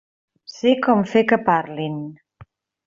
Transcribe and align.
Sé 0.53 0.71
com 0.87 1.05
fer 1.11 1.25
que 1.33 1.41
parlin. 1.51 2.03